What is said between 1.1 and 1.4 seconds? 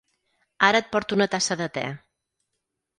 una